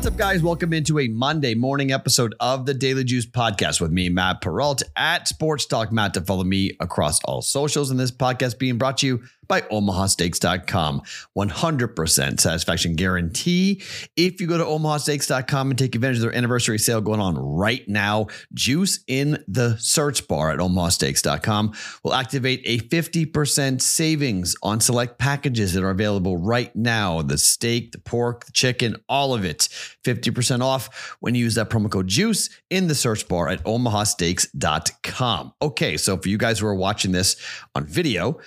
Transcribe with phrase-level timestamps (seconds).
[0.00, 0.42] What's up, guys?
[0.42, 4.82] Welcome into a Monday morning episode of the Daily Juice podcast with me, Matt Perrault
[4.96, 7.90] at Sports Talk Matt to follow me across all socials.
[7.90, 11.02] And this podcast being brought to you by omahasteaks.com.
[11.36, 13.82] 100% satisfaction guarantee.
[14.16, 17.86] If you go to omahasteaks.com and take advantage of their anniversary sale going on right
[17.88, 21.74] now, juice in the search bar at omahasteaks.com
[22.04, 27.20] will activate a 50% savings on select packages that are available right now.
[27.20, 29.68] The steak, the pork, the chicken, all of it.
[30.04, 35.54] 50% off when you use that promo code juice in the search bar at omahasteaks.com.
[35.60, 37.34] Okay, so for you guys who are watching this
[37.74, 38.38] on video,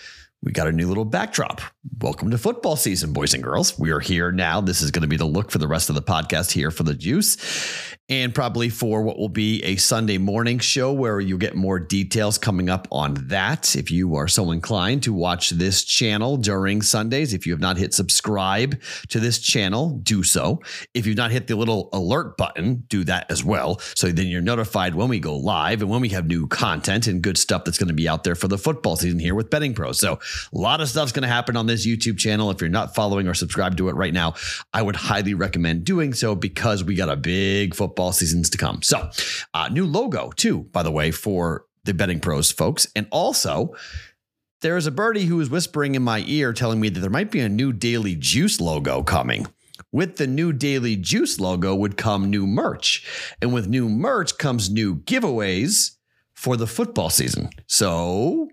[0.44, 1.62] we got a new little backdrop.
[2.02, 3.80] Welcome to football season, boys and girls.
[3.80, 4.60] We are here now.
[4.60, 6.84] This is going to be the look for the rest of the podcast here for
[6.84, 7.38] the juice
[8.10, 12.38] and probably for what will be a Sunday morning show where you'll get more details
[12.38, 13.78] coming up on that.
[13.78, 17.78] If you are so inclined to watch this channel during Sundays, if you have not
[17.78, 20.62] hit subscribe to this channel, do so.
[20.94, 23.80] If you've not hit the little alert button, do that as well.
[23.96, 27.22] So then you're notified when we go live and when we have new content and
[27.22, 29.74] good stuff that's going to be out there for the football season here with Betting
[29.74, 29.98] Pros.
[29.98, 30.20] So
[30.54, 32.52] a lot of stuff's going to happen on this YouTube channel.
[32.52, 34.34] If you're not following or subscribed to it right now,
[34.74, 38.58] I would highly recommend doing so because we got a big football football seasons to
[38.58, 38.82] come.
[38.82, 39.08] So,
[39.54, 42.88] uh, new logo too, by the way, for the betting pros folks.
[42.96, 43.76] And also,
[44.62, 47.30] there is a birdie who is whispering in my ear telling me that there might
[47.30, 49.46] be a new Daily Juice logo coming.
[49.92, 53.06] With the new Daily Juice logo would come new merch.
[53.44, 55.92] And with new merch comes new giveaways
[56.34, 57.50] for the football season.
[57.68, 58.50] So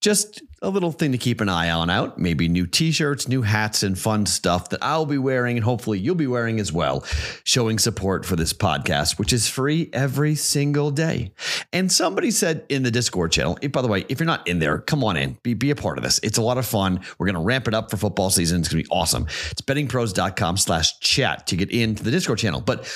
[0.00, 2.18] just a little thing to keep an eye on out.
[2.18, 6.14] Maybe new t-shirts, new hats, and fun stuff that I'll be wearing and hopefully you'll
[6.14, 7.04] be wearing as well,
[7.44, 11.32] showing support for this podcast, which is free every single day.
[11.72, 14.78] And somebody said in the Discord channel, by the way, if you're not in there,
[14.78, 16.20] come on in, be, be a part of this.
[16.22, 17.00] It's a lot of fun.
[17.18, 18.60] We're going to ramp it up for football season.
[18.60, 19.26] It's going to be awesome.
[19.50, 22.60] It's bettingpros.com slash chat to get into the Discord channel.
[22.60, 22.88] But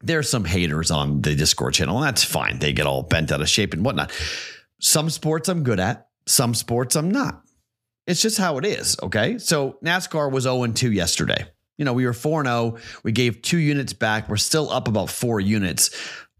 [0.00, 2.58] there's some haters on the Discord channel, and that's fine.
[2.58, 4.12] They get all bent out of shape and whatnot.
[4.80, 7.42] Some sports I'm good at, some sports I'm not.
[8.06, 8.96] It's just how it is.
[9.02, 9.38] Okay.
[9.38, 11.46] So NASCAR was 0 2 yesterday.
[11.78, 12.76] You know, we were 4 0.
[13.02, 14.28] We gave two units back.
[14.28, 15.90] We're still up about four units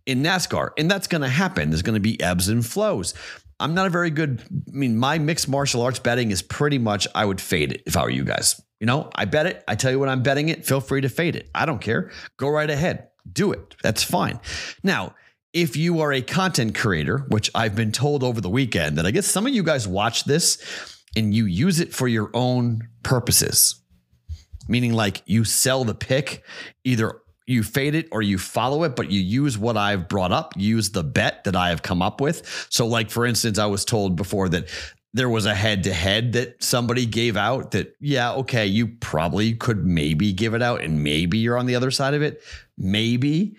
[0.07, 0.71] in NASCAR.
[0.79, 1.71] And that's going to happen.
[1.71, 3.15] There's going to be ebbs and flows.
[3.61, 7.07] I'm not a very good, I mean, my mixed martial arts betting is pretty much,
[7.15, 8.61] I would fade it if I were you guys.
[8.81, 9.65] You know, I bet it.
[9.67, 10.67] I tell you when I'm betting it.
[10.67, 11.49] Feel free to fade it.
[11.55, 12.11] I don't care.
[12.37, 13.09] Go right ahead.
[13.33, 13.77] Do it.
[13.83, 14.41] That's fine.
[14.83, 15.15] Now,
[15.55, 19.13] if you are a content creator, which I've been told over the weekend that I
[19.13, 20.59] guess some of you guys watch this
[21.17, 23.81] and you use it for your own purposes,
[24.69, 26.43] meaning like you sell the pick,
[26.83, 30.55] either you fade it or you follow it, but you use what I've brought up,
[30.57, 32.67] use the bet that I have come up with.
[32.71, 34.69] So, like for instance, I was told before that
[35.13, 39.55] there was a head to head that somebody gave out that, yeah, okay, you probably
[39.55, 42.43] could maybe give it out and maybe you're on the other side of it.
[42.77, 43.57] Maybe.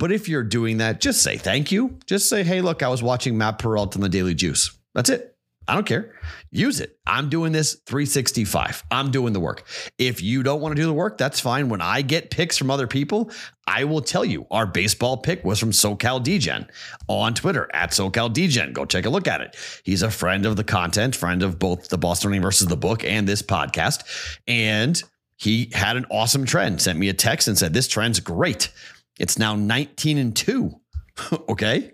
[0.00, 1.98] But if you're doing that, just say thank you.
[2.06, 4.76] Just say, hey, look, I was watching Matt Perrault on the Daily Juice.
[4.94, 5.36] That's it.
[5.68, 6.14] I don't care.
[6.50, 6.98] Use it.
[7.06, 8.82] I'm doing this 365.
[8.90, 9.62] I'm doing the work.
[9.98, 11.68] If you don't want to do the work, that's fine.
[11.68, 13.30] When I get picks from other people,
[13.66, 16.66] I will tell you our baseball pick was from SoCal Degen
[17.06, 18.72] on Twitter at SoCal Degen.
[18.72, 19.54] Go take a look at it.
[19.84, 23.28] He's a friend of the content, friend of both the Boston versus the book and
[23.28, 24.02] this podcast.
[24.48, 25.00] And
[25.36, 28.72] he had an awesome trend, sent me a text and said, This trend's great.
[29.20, 30.72] It's now 19 and 2.
[31.48, 31.92] okay.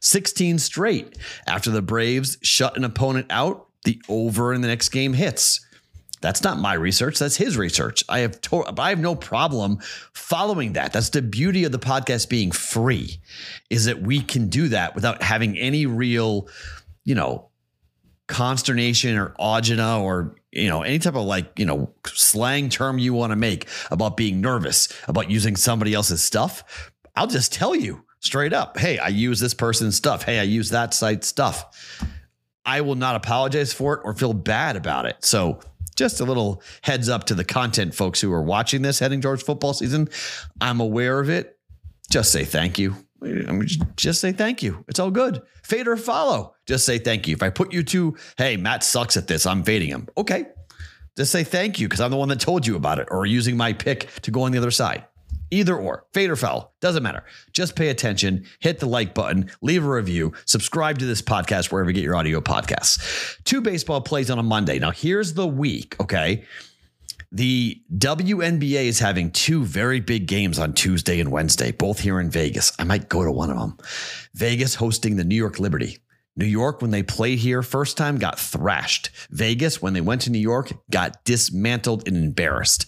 [0.00, 1.16] 16 straight.
[1.46, 5.64] After the Braves shut an opponent out, the over in the next game hits.
[6.20, 7.18] That's not my research.
[7.18, 8.02] That's his research.
[8.08, 9.78] I have to- I have no problem
[10.14, 10.92] following that.
[10.92, 13.20] That's the beauty of the podcast being free,
[13.68, 16.48] is that we can do that without having any real,
[17.04, 17.50] you know,
[18.26, 23.12] consternation or agina or you know any type of like you know slang term you
[23.12, 28.04] want to make about being nervous about using somebody else's stuff i'll just tell you
[28.20, 30.22] straight up hey i use this person's stuff.
[30.22, 32.06] Hey i use that site stuff.
[32.64, 35.24] I will not apologize for it or feel bad about it.
[35.24, 35.60] So
[35.96, 39.42] just a little heads up to the content folks who are watching this heading towards
[39.42, 40.08] football season.
[40.60, 41.58] I'm aware of it.
[42.10, 42.96] Just say thank you
[43.96, 44.84] just say thank you.
[44.88, 45.42] It's all good.
[45.62, 46.54] Fade or follow.
[46.66, 47.34] Just say thank you.
[47.34, 50.08] If I put you to, hey, Matt sucks at this, I'm fading him.
[50.16, 50.46] Okay.
[51.16, 53.56] Just say thank you because I'm the one that told you about it or using
[53.56, 55.04] my pick to go on the other side.
[55.50, 57.22] Either or, fade or foul, doesn't matter.
[57.52, 61.90] Just pay attention, hit the like button, leave a review, subscribe to this podcast wherever
[61.90, 63.40] you get your audio podcasts.
[63.44, 64.80] Two baseball plays on a Monday.
[64.80, 66.44] Now, here's the week, okay?
[67.34, 72.30] The WNBA is having two very big games on Tuesday and Wednesday, both here in
[72.30, 72.72] Vegas.
[72.78, 73.76] I might go to one of them.
[74.34, 75.98] Vegas hosting the New York Liberty.
[76.36, 79.10] New York, when they played here first time, got thrashed.
[79.30, 82.86] Vegas, when they went to New York, got dismantled and embarrassed.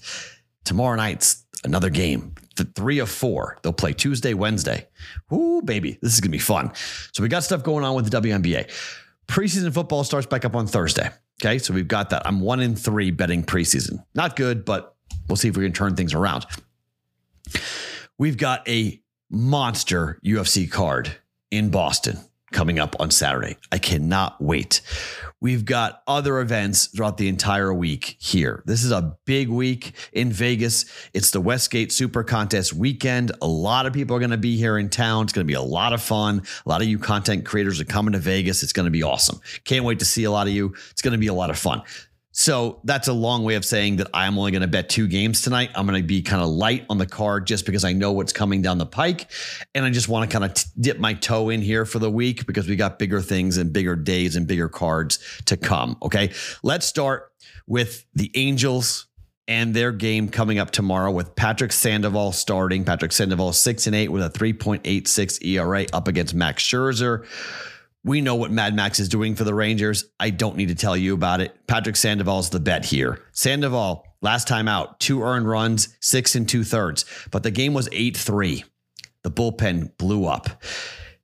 [0.64, 2.37] Tomorrow night's another game.
[2.54, 3.58] The three of four.
[3.62, 4.87] They'll play Tuesday, Wednesday.
[5.32, 6.70] Ooh, baby, this is gonna be fun.
[7.10, 8.70] So we got stuff going on with the WNBA.
[9.28, 11.11] Preseason football starts back up on Thursday.
[11.43, 12.23] Okay, so we've got that.
[12.26, 14.05] I'm one in three betting preseason.
[14.14, 14.94] Not good, but
[15.28, 16.46] we'll see if we can turn things around.
[18.19, 19.00] We've got a
[19.31, 21.17] monster UFC card
[21.50, 22.19] in Boston
[22.52, 23.56] coming up on Saturday.
[23.72, 24.81] I cannot wait.
[25.40, 28.62] We've got other events throughout the entire week here.
[28.66, 30.87] This is a big week in Vegas.
[31.12, 33.32] It's the Westgate Super Contest weekend.
[33.43, 35.25] A lot of people are going to be here in town.
[35.25, 36.43] It's going to be a lot of fun.
[36.64, 38.62] A lot of you content creators are coming to Vegas.
[38.62, 39.40] It's going to be awesome.
[39.64, 40.75] Can't wait to see a lot of you.
[40.90, 41.82] It's going to be a lot of fun.
[42.38, 45.40] So that's a long way of saying that I'm only going to bet two games
[45.40, 45.70] tonight.
[45.74, 48.34] I'm going to be kind of light on the card just because I know what's
[48.34, 49.30] coming down the pike.
[49.74, 52.10] And I just want to kind of t- dip my toe in here for the
[52.10, 55.96] week because we got bigger things and bigger days and bigger cards to come.
[56.02, 56.30] Okay.
[56.62, 57.32] Let's start
[57.66, 59.06] with the Angels
[59.48, 62.84] and their game coming up tomorrow with Patrick Sandoval starting.
[62.84, 67.24] Patrick Sandoval, six and eight with a 3.86 ERA up against Max Scherzer.
[68.06, 70.04] We know what Mad Max is doing for the Rangers.
[70.20, 71.66] I don't need to tell you about it.
[71.66, 73.20] Patrick Sandoval's the bet here.
[73.32, 77.88] Sandoval, last time out, two earned runs, six and two thirds, but the game was
[77.90, 78.62] 8 3.
[79.24, 80.62] The bullpen blew up.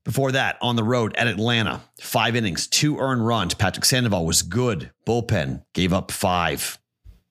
[0.02, 3.54] Before that, on the road at Atlanta, five innings, two earned runs.
[3.54, 4.90] Patrick Sandoval was good.
[5.06, 6.80] Bullpen gave up five.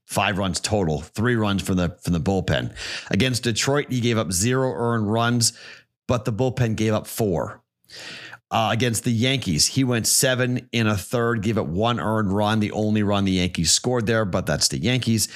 [0.05, 2.73] Five runs total, three runs from the from the bullpen.
[3.09, 5.51] Against Detroit, he gave up zero earned runs,
[6.07, 7.61] but the bullpen gave up four.
[8.51, 12.59] Uh, against the Yankees, he went seven in a third, gave it one earned run,
[12.59, 15.29] the only run the Yankees scored there, but that's the Yankees.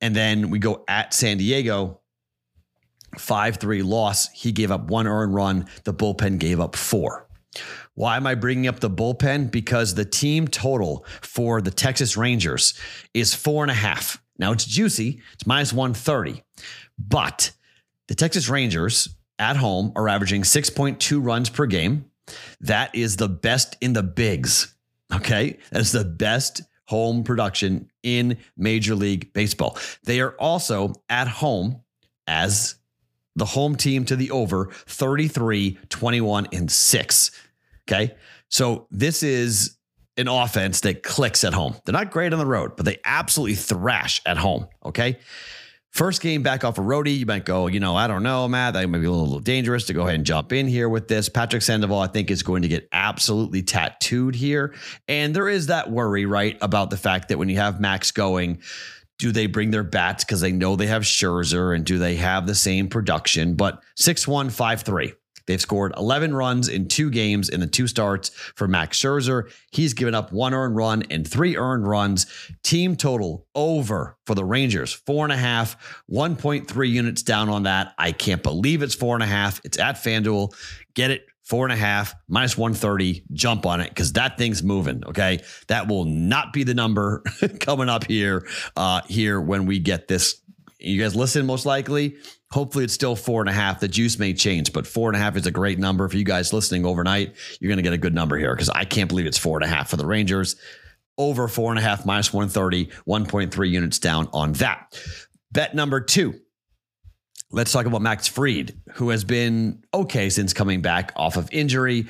[0.00, 2.00] And then we go at San Diego,
[3.18, 4.28] 5 3 loss.
[4.30, 7.28] He gave up one earned run, the bullpen gave up four.
[7.94, 9.50] Why am I bringing up the bullpen?
[9.50, 12.72] Because the team total for the Texas Rangers
[13.12, 14.22] is four and a half.
[14.38, 16.42] Now it's juicy, it's minus 130.
[16.98, 17.52] But
[18.08, 22.06] the Texas Rangers at home are averaging 6.2 runs per game.
[22.60, 24.74] That is the best in the bigs.
[25.12, 25.58] Okay.
[25.70, 29.78] That's the best home production in Major League Baseball.
[30.04, 31.82] They are also at home
[32.26, 32.76] as
[33.34, 37.30] the home team to the over 33, 21, and 6.
[37.88, 38.14] Okay.
[38.48, 39.78] So this is
[40.16, 41.74] an offense that clicks at home.
[41.84, 44.66] They're not great on the road, but they absolutely thrash at home.
[44.84, 45.18] Okay.
[45.92, 48.72] First game back off a roadie, you might go, you know, I don't know, Matt.
[48.72, 51.28] That might be a little dangerous to go ahead and jump in here with this.
[51.28, 54.74] Patrick Sandoval, I think, is going to get absolutely tattooed here.
[55.06, 58.62] And there is that worry, right, about the fact that when you have Max going,
[59.18, 62.46] do they bring their bats because they know they have Scherzer and do they have
[62.46, 63.54] the same production?
[63.54, 65.12] But 6 1, 5 3.
[65.46, 69.52] They've scored 11 runs in two games in the two starts for Max Scherzer.
[69.70, 72.26] He's given up one earned run and three earned runs.
[72.62, 77.94] Team total over for the Rangers, four and a half, 1.3 units down on that.
[77.98, 79.60] I can't believe it's four and a half.
[79.64, 80.54] It's at FanDuel.
[80.94, 85.02] Get it four and a half, minus 130, jump on it because that thing's moving.
[85.06, 85.40] Okay.
[85.68, 87.22] That will not be the number
[87.60, 88.46] coming up here,
[88.76, 90.40] uh, here when we get this.
[90.82, 92.16] You guys listen, most likely.
[92.50, 93.80] Hopefully, it's still four and a half.
[93.80, 96.24] The juice may change, but four and a half is a great number for you
[96.24, 97.34] guys listening overnight.
[97.60, 99.64] You're going to get a good number here because I can't believe it's four and
[99.64, 100.56] a half for the Rangers.
[101.16, 104.98] Over four and a half, minus 130, 1.3 units down on that.
[105.52, 106.40] Bet number two.
[107.50, 112.06] Let's talk about Max Fried, who has been okay since coming back off of injury.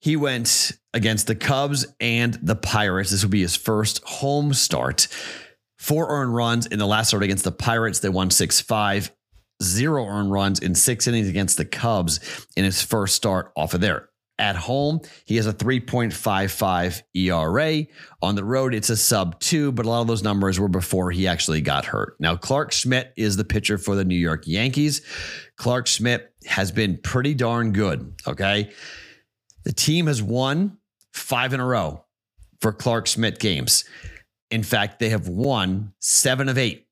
[0.00, 3.10] He went against the Cubs and the Pirates.
[3.10, 5.06] This will be his first home start.
[5.86, 8.00] Four earned runs in the last start against the Pirates.
[8.00, 9.12] They won 6 5
[9.62, 13.80] zero earned runs in six innings against the Cubs in his first start off of
[13.80, 14.08] there.
[14.36, 17.86] At home, he has a 3.55 ERA.
[18.20, 21.12] On the road, it's a sub two, but a lot of those numbers were before
[21.12, 22.16] he actually got hurt.
[22.18, 25.02] Now, Clarke Schmidt is the pitcher for the New York Yankees.
[25.56, 28.12] Clarke Schmidt has been pretty darn good.
[28.26, 28.72] Okay.
[29.62, 30.78] The team has won
[31.12, 32.04] five in a row
[32.60, 33.84] for Clarke Schmidt games.
[34.50, 36.86] In fact, they have won seven of eight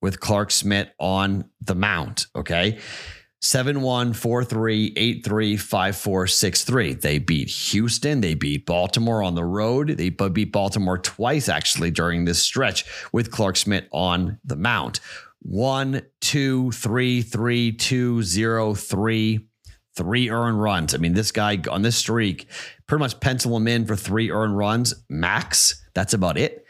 [0.00, 2.26] with Clarke Schmidt on the mount.
[2.36, 2.78] Okay.
[3.40, 6.94] 7 1, 4 3, 8 3, 5 4, 6 3.
[6.94, 8.20] They beat Houston.
[8.20, 9.96] They beat Baltimore on the road.
[9.96, 14.98] They beat Baltimore twice, actually, during this stretch with Clarke Schmidt on the mound.
[15.40, 19.46] One, two, three, three, two, zero, three,
[19.94, 20.94] three earned runs.
[20.94, 22.48] I mean, this guy on this streak,
[22.88, 25.84] pretty much pencil him in for three earned runs max.
[25.94, 26.66] That's about it.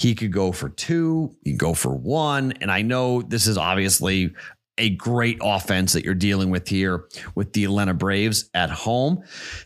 [0.00, 2.52] He could go for two, he go for one.
[2.62, 4.34] And I know this is obviously
[4.78, 7.04] a great offense that you're dealing with here
[7.34, 9.22] with the Atlanta Braves at home.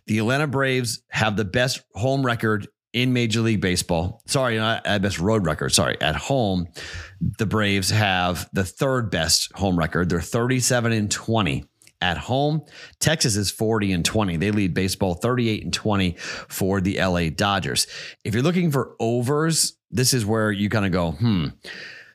[0.09, 4.23] The Atlanta Braves have the best home record in Major League Baseball.
[4.27, 5.71] Sorry, not at best road record.
[5.71, 6.67] Sorry, at home,
[7.39, 10.09] the Braves have the third best home record.
[10.09, 11.65] They're 37 and 20
[12.05, 12.63] at home.
[13.01, 14.37] Texas is 40 and 20.
[14.37, 17.87] They lead baseball 38 and 20 for the LA Dodgers.
[18.25, 21.47] If you're looking for overs, this is where you kind of go, hmm.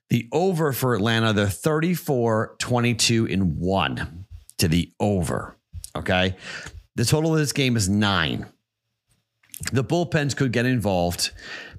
[0.09, 4.25] The over for Atlanta, they're 34, 22 and 1
[4.57, 5.55] to the over.
[5.95, 6.35] Okay.
[6.95, 8.47] The total of this game is nine.
[9.71, 11.31] The bullpens could get involved,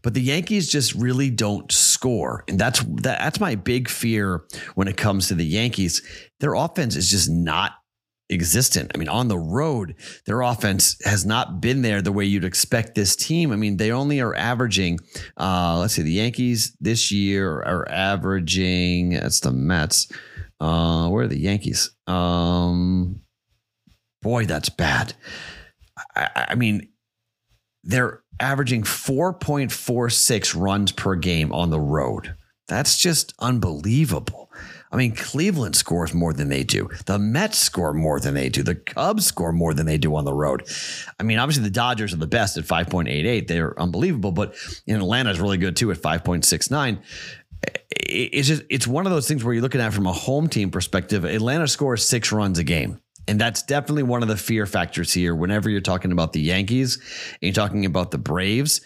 [0.03, 2.45] but the Yankees just really don't score.
[2.47, 6.03] And that's that, that's my big fear when it comes to the Yankees.
[6.39, 7.73] Their offense is just not
[8.31, 8.93] existent.
[8.95, 9.95] I mean, on the road,
[10.27, 13.53] their offense has not been there the way you'd expect this team.
[13.53, 15.01] I mean, they only are averaging,
[15.37, 20.11] uh, let's see, the Yankees this year are averaging, that's the Mets.
[20.61, 21.91] Uh, where are the Yankees?
[22.07, 23.23] Um,
[24.23, 25.15] boy, that's bad.
[26.15, 26.89] I, I mean,
[27.83, 32.35] they're averaging 4.46 runs per game on the road.
[32.69, 34.40] That's just unbelievable.
[34.93, 36.89] I mean, Cleveland scores more than they do.
[37.07, 38.63] The Mets score more than they do.
[38.63, 40.69] The Cubs score more than they do on the road.
[41.19, 43.47] I mean, obviously the Dodgers are the best at 5.88.
[43.47, 44.57] They're unbelievable, but
[44.87, 46.99] in Atlanta is really good too at 5.69.
[47.91, 50.71] It's just it's one of those things where you're looking at from a home team
[50.71, 51.25] perspective.
[51.25, 53.01] Atlanta scores six runs a game.
[53.29, 56.97] And that's definitely one of the fear factors here whenever you're talking about the Yankees
[56.97, 58.81] and you're talking about the Braves.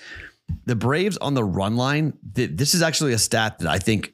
[0.66, 4.12] The Braves on the run line, this is actually a stat that I think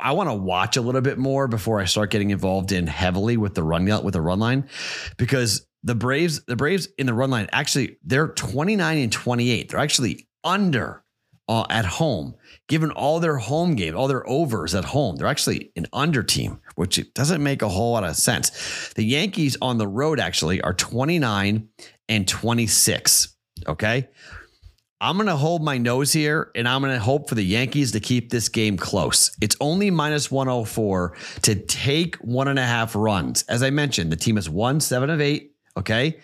[0.00, 3.36] I want to watch a little bit more before I start getting involved in heavily
[3.36, 4.68] with the run with the run line
[5.16, 9.68] because the Braves the Braves in the run line actually they're 29 and 28.
[9.68, 11.04] They're actually under
[11.48, 12.34] uh, at home,
[12.68, 15.16] given all their home games, all their overs at home.
[15.16, 18.92] They're actually an under team, which doesn't make a whole lot of sense.
[18.94, 21.68] The Yankees on the road actually are 29
[22.08, 23.36] and 26.
[23.66, 24.08] Okay.
[25.04, 27.92] I'm going to hold my nose here and I'm going to hope for the Yankees
[27.92, 29.36] to keep this game close.
[29.42, 33.42] It's only minus 104 to take one and a half runs.
[33.42, 35.52] As I mentioned, the team has won seven of eight.
[35.76, 36.16] Okay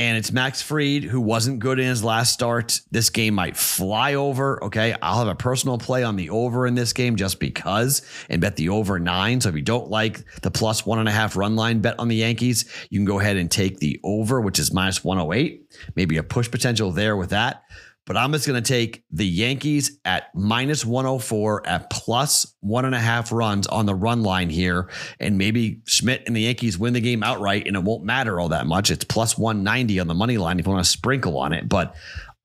[0.00, 2.80] and it's Max Fried who wasn't good in his last start.
[2.90, 4.64] This game might fly over.
[4.64, 4.96] Okay.
[5.02, 8.56] I'll have a personal play on the over in this game just because and bet
[8.56, 9.42] the over nine.
[9.42, 12.08] So if you don't like the plus one and a half run line bet on
[12.08, 15.70] the Yankees, you can go ahead and take the over, which is minus 108.
[15.96, 17.64] Maybe a push potential there with that
[18.10, 22.92] but I'm just going to take the Yankees at minus 104 at plus one and
[22.92, 24.90] a half runs on the run line here.
[25.20, 28.48] And maybe Schmidt and the Yankees win the game outright and it won't matter all
[28.48, 28.90] that much.
[28.90, 31.68] It's plus 190 on the money line if you want to sprinkle on it.
[31.68, 31.94] But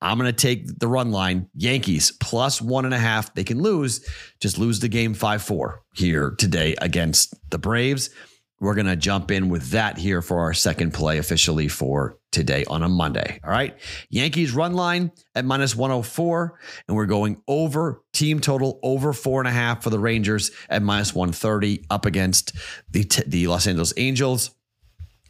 [0.00, 1.48] I'm going to take the run line.
[1.56, 3.34] Yankees plus one and a half.
[3.34, 4.08] They can lose,
[4.38, 8.10] just lose the game 5 4 here today against the Braves.
[8.58, 12.64] We're going to jump in with that here for our second play officially for today
[12.66, 13.38] on a Monday.
[13.44, 13.76] All right.
[14.08, 16.58] Yankees run line at minus 104,
[16.88, 20.82] and we're going over team total over four and a half for the Rangers at
[20.82, 22.52] minus 130 up against
[22.90, 24.50] the, the Los Angeles Angels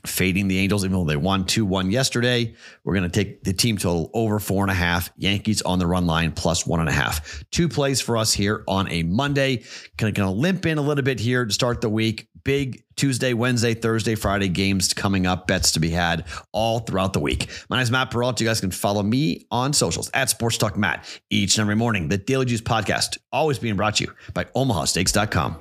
[0.06, 2.54] fading the Angels, even though they won 2 1 yesterday.
[2.85, 5.11] We're going to take the team total over four and a half.
[5.16, 7.45] Yankees on the run line plus one and a half.
[7.50, 9.64] Two plays for us here on a Monday.
[9.99, 12.28] Kind of going to limp in a little bit here to start the week.
[12.47, 17.19] Big Tuesday, Wednesday, Thursday, Friday games coming up, bets to be had all throughout the
[17.19, 17.50] week.
[17.69, 18.41] My name is Matt Perrault.
[18.41, 22.07] You guys can follow me on socials at Sports Talk Matt each and every morning.
[22.09, 25.57] The Daily Juice podcast, always being brought to you by OmahaSteaks.com.